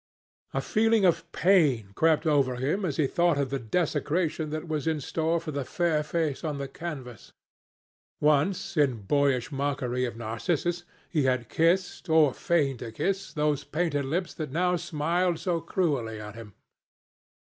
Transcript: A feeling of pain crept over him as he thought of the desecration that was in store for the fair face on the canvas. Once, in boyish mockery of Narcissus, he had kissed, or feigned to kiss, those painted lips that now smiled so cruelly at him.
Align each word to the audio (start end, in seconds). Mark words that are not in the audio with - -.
A 0.55 0.61
feeling 0.61 1.05
of 1.05 1.31
pain 1.31 1.91
crept 1.93 2.25
over 2.25 2.55
him 2.55 2.85
as 2.85 2.97
he 2.97 3.05
thought 3.05 3.37
of 3.37 3.51
the 3.51 3.59
desecration 3.59 4.49
that 4.49 4.67
was 4.67 4.87
in 4.87 4.99
store 4.99 5.39
for 5.39 5.51
the 5.51 5.63
fair 5.63 6.01
face 6.01 6.43
on 6.43 6.57
the 6.57 6.67
canvas. 6.67 7.33
Once, 8.19 8.75
in 8.75 9.03
boyish 9.03 9.51
mockery 9.51 10.05
of 10.05 10.17
Narcissus, 10.17 10.85
he 11.07 11.25
had 11.25 11.49
kissed, 11.49 12.09
or 12.09 12.33
feigned 12.33 12.79
to 12.79 12.91
kiss, 12.91 13.31
those 13.31 13.63
painted 13.63 14.05
lips 14.05 14.33
that 14.33 14.49
now 14.49 14.75
smiled 14.75 15.37
so 15.37 15.61
cruelly 15.61 16.19
at 16.19 16.33
him. 16.33 16.55